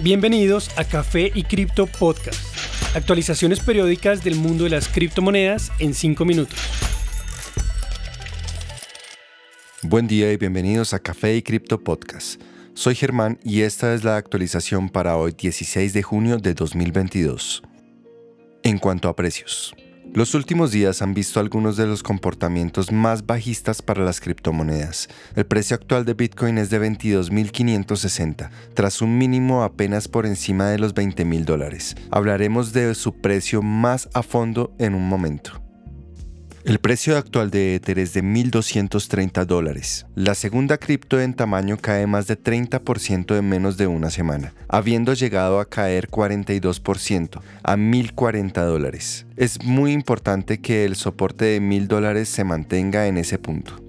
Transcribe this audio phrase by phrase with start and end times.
[0.00, 2.40] Bienvenidos a Café y Cripto Podcast.
[2.96, 6.58] Actualizaciones periódicas del mundo de las criptomonedas en 5 minutos.
[9.82, 12.40] Buen día y bienvenidos a Café y Cripto Podcast.
[12.74, 17.62] Soy Germán y esta es la actualización para hoy 16 de junio de 2022.
[18.62, 19.74] En cuanto a precios.
[20.14, 25.08] Los últimos días han visto algunos de los comportamientos más bajistas para las criptomonedas.
[25.36, 30.78] El precio actual de Bitcoin es de 22.560, tras un mínimo apenas por encima de
[30.78, 31.96] los 20.000 dólares.
[32.10, 35.61] Hablaremos de su precio más a fondo en un momento.
[36.64, 40.06] El precio actual de Ether es de 1.230 dólares.
[40.14, 45.12] La segunda cripto en tamaño cae más de 30% en menos de una semana, habiendo
[45.12, 49.26] llegado a caer 42% a 1.040 dólares.
[49.36, 53.81] Es muy importante que el soporte de 1.000 dólares se mantenga en ese punto.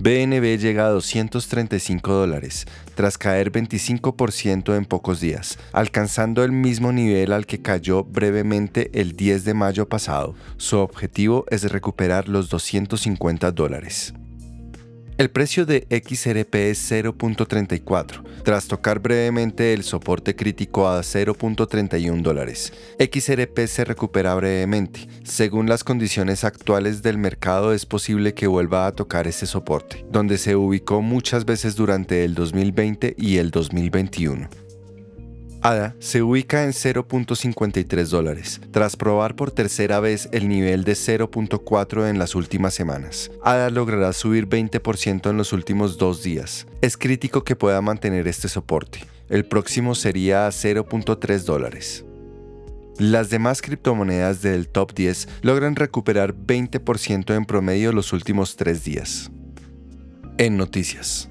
[0.00, 7.32] BNB llega a 235 dólares, tras caer 25% en pocos días, alcanzando el mismo nivel
[7.32, 10.36] al que cayó brevemente el 10 de mayo pasado.
[10.56, 14.14] Su objetivo es recuperar los 250 dólares.
[15.18, 22.72] El precio de XRP es 0.34, tras tocar brevemente el soporte crítico a 0.31 dólares.
[23.00, 25.08] XRP se recupera brevemente.
[25.24, 30.38] Según las condiciones actuales del mercado es posible que vuelva a tocar ese soporte, donde
[30.38, 34.67] se ubicó muchas veces durante el 2020 y el 2021.
[35.62, 42.08] ADA se ubica en 0.53 dólares, tras probar por tercera vez el nivel de 0.4
[42.08, 43.30] en las últimas semanas.
[43.42, 46.66] ADA logrará subir 20% en los últimos dos días.
[46.80, 49.00] Es crítico que pueda mantener este soporte.
[49.28, 52.04] El próximo sería a 0.3 dólares.
[52.98, 59.30] Las demás criptomonedas del top 10 logran recuperar 20% en promedio los últimos tres días.
[60.36, 61.28] En noticias.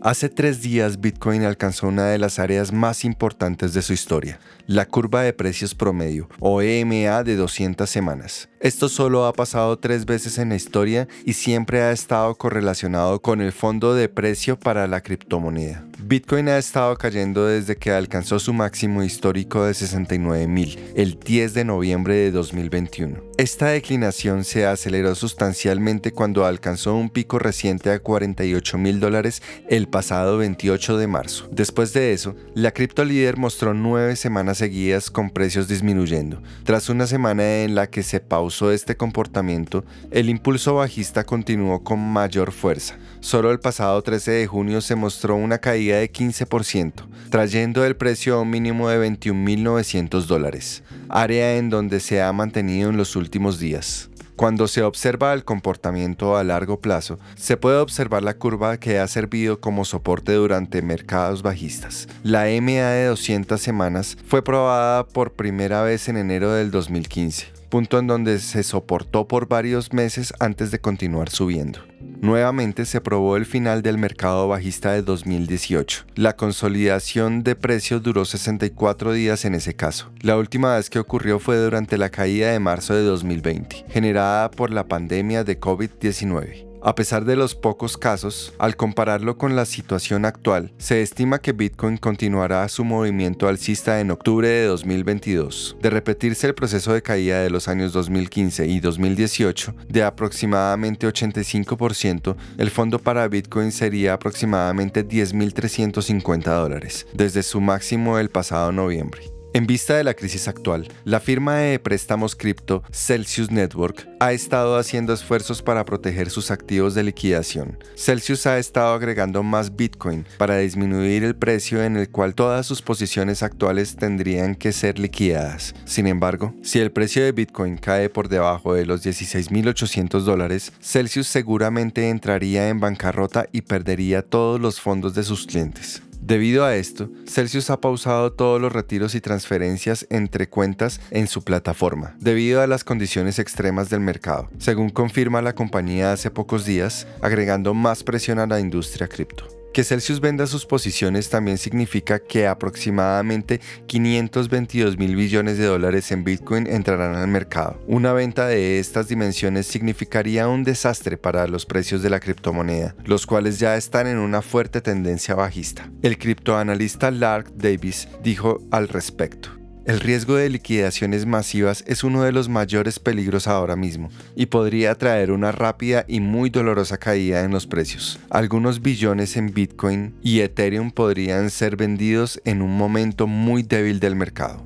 [0.00, 4.86] Hace tres días Bitcoin alcanzó una de las áreas más importantes de su historia, la
[4.86, 8.48] curva de precios promedio, o EMA de 200 semanas.
[8.60, 13.40] Esto solo ha pasado tres veces en la historia y siempre ha estado correlacionado con
[13.40, 15.87] el fondo de precio para la criptomoneda.
[16.00, 21.64] Bitcoin ha estado cayendo desde que alcanzó su máximo histórico de 69.000 el 10 de
[21.64, 23.20] noviembre de 2021.
[23.36, 30.38] Esta declinación se aceleró sustancialmente cuando alcanzó un pico reciente a 48.000 dólares el pasado
[30.38, 31.48] 28 de marzo.
[31.50, 36.40] Después de eso, la cripto líder mostró nueve semanas seguidas con precios disminuyendo.
[36.62, 41.98] Tras una semana en la que se pausó este comportamiento, el impulso bajista continuó con
[41.98, 42.96] mayor fuerza.
[43.20, 46.92] Solo el pasado 13 de junio se mostró una caída de 15%,
[47.30, 52.90] trayendo el precio a un mínimo de 21.900 dólares, área en donde se ha mantenido
[52.90, 54.08] en los últimos días.
[54.36, 59.08] Cuando se observa el comportamiento a largo plazo, se puede observar la curva que ha
[59.08, 62.06] servido como soporte durante mercados bajistas.
[62.22, 67.98] La MA de 200 semanas fue probada por primera vez en enero del 2015 punto
[67.98, 71.80] en donde se soportó por varios meses antes de continuar subiendo.
[72.20, 76.04] Nuevamente se probó el final del mercado bajista de 2018.
[76.16, 80.10] La consolidación de precios duró 64 días en ese caso.
[80.20, 84.70] La última vez que ocurrió fue durante la caída de marzo de 2020, generada por
[84.70, 86.67] la pandemia de COVID-19.
[86.82, 91.52] A pesar de los pocos casos, al compararlo con la situación actual, se estima que
[91.52, 95.76] Bitcoin continuará su movimiento alcista en octubre de 2022.
[95.80, 102.36] De repetirse el proceso de caída de los años 2015 y 2018 de aproximadamente 85%,
[102.58, 109.37] el fondo para Bitcoin sería aproximadamente 10.350 dólares, desde su máximo el pasado noviembre.
[109.58, 114.76] En vista de la crisis actual, la firma de préstamos cripto Celsius Network ha estado
[114.76, 117.76] haciendo esfuerzos para proteger sus activos de liquidación.
[117.96, 122.82] Celsius ha estado agregando más Bitcoin para disminuir el precio en el cual todas sus
[122.82, 125.74] posiciones actuales tendrían que ser liquidadas.
[125.86, 131.26] Sin embargo, si el precio de Bitcoin cae por debajo de los 16.800 dólares, Celsius
[131.26, 136.00] seguramente entraría en bancarrota y perdería todos los fondos de sus clientes.
[136.28, 141.42] Debido a esto, Celsius ha pausado todos los retiros y transferencias entre cuentas en su
[141.42, 147.06] plataforma, debido a las condiciones extremas del mercado, según confirma la compañía hace pocos días,
[147.22, 149.57] agregando más presión a la industria cripto.
[149.78, 156.24] Que Celsius venda sus posiciones también significa que aproximadamente 522 mil billones de dólares en
[156.24, 157.80] Bitcoin entrarán al mercado.
[157.86, 163.24] Una venta de estas dimensiones significaría un desastre para los precios de la criptomoneda, los
[163.24, 165.88] cuales ya están en una fuerte tendencia bajista.
[166.02, 169.57] El criptoanalista Lark Davis dijo al respecto.
[169.88, 174.94] El riesgo de liquidaciones masivas es uno de los mayores peligros ahora mismo y podría
[174.96, 178.20] traer una rápida y muy dolorosa caída en los precios.
[178.28, 184.14] Algunos billones en Bitcoin y Ethereum podrían ser vendidos en un momento muy débil del
[184.14, 184.62] mercado.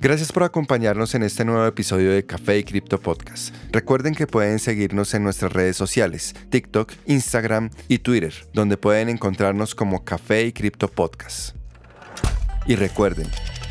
[0.00, 3.52] Gracias por acompañarnos en este nuevo episodio de Café y Cripto Podcast.
[3.72, 9.74] Recuerden que pueden seguirnos en nuestras redes sociales, TikTok, Instagram y Twitter, donde pueden encontrarnos
[9.74, 11.56] como Café y Cripto Podcast.
[12.66, 13.26] Y recuerden,